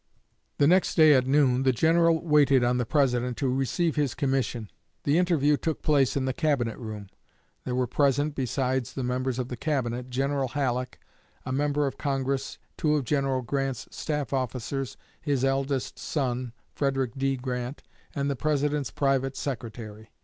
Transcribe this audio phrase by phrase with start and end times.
[0.57, 4.71] The next day at noon the General waited on the President to receive his commission.
[5.03, 7.05] The interview took place in the Cabinet room.
[7.65, 10.97] There were present, besides the members of the Cabinet, General Halleck,
[11.45, 17.35] a member of Congress, two of General Grant's staff officers, his eldest son, Frederick D.
[17.37, 17.83] Grant,
[18.15, 20.09] and the President's private secretary.